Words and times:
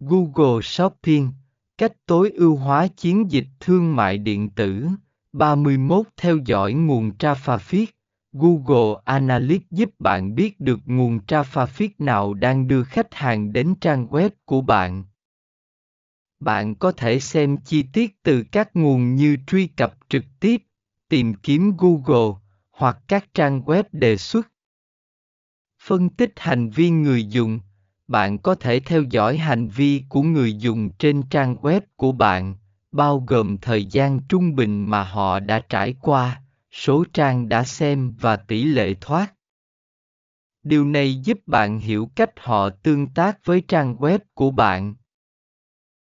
Google 0.00 0.62
Shopping, 0.62 1.32
cách 1.78 1.92
tối 2.06 2.30
ưu 2.30 2.56
hóa 2.56 2.86
chiến 2.88 3.30
dịch 3.30 3.46
thương 3.60 3.96
mại 3.96 4.18
điện 4.18 4.50
tử. 4.50 4.86
31 5.32 6.06
Theo 6.16 6.38
dõi 6.46 6.72
nguồn 6.72 7.10
traffic. 7.18 7.86
Google 8.32 9.00
Analytics 9.04 9.70
giúp 9.70 9.90
bạn 9.98 10.34
biết 10.34 10.60
được 10.60 10.80
nguồn 10.84 11.18
traffic 11.26 11.88
nào 11.98 12.34
đang 12.34 12.68
đưa 12.68 12.84
khách 12.84 13.14
hàng 13.14 13.52
đến 13.52 13.74
trang 13.80 14.06
web 14.06 14.30
của 14.44 14.60
bạn. 14.60 15.04
Bạn 16.40 16.74
có 16.74 16.92
thể 16.92 17.20
xem 17.20 17.56
chi 17.56 17.84
tiết 17.92 18.22
từ 18.22 18.44
các 18.52 18.76
nguồn 18.76 19.14
như 19.14 19.36
truy 19.46 19.66
cập 19.66 19.94
trực 20.08 20.24
tiếp, 20.40 20.62
tìm 21.08 21.34
kiếm 21.34 21.72
Google, 21.78 22.40
hoặc 22.70 22.98
các 23.08 23.34
trang 23.34 23.62
web 23.62 23.84
đề 23.92 24.16
xuất. 24.16 24.48
Phân 25.82 26.08
tích 26.08 26.32
hành 26.36 26.70
vi 26.70 26.90
người 26.90 27.26
dùng 27.26 27.60
bạn 28.08 28.38
có 28.38 28.54
thể 28.54 28.80
theo 28.80 29.02
dõi 29.02 29.36
hành 29.36 29.68
vi 29.68 30.02
của 30.08 30.22
người 30.22 30.54
dùng 30.54 30.90
trên 30.90 31.22
trang 31.22 31.56
web 31.56 31.80
của 31.96 32.12
bạn, 32.12 32.54
bao 32.92 33.24
gồm 33.26 33.58
thời 33.58 33.84
gian 33.84 34.20
trung 34.28 34.54
bình 34.54 34.90
mà 34.90 35.02
họ 35.02 35.40
đã 35.40 35.60
trải 35.68 35.94
qua, 36.00 36.42
số 36.70 37.04
trang 37.12 37.48
đã 37.48 37.64
xem 37.64 38.14
và 38.20 38.36
tỷ 38.36 38.64
lệ 38.64 38.94
thoát. 39.00 39.34
Điều 40.62 40.84
này 40.84 41.14
giúp 41.14 41.38
bạn 41.46 41.78
hiểu 41.78 42.10
cách 42.14 42.30
họ 42.36 42.70
tương 42.70 43.06
tác 43.06 43.38
với 43.44 43.62
trang 43.68 43.96
web 43.96 44.18
của 44.34 44.50
bạn. 44.50 44.94